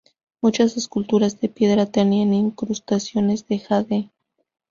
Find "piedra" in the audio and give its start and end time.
1.47-1.85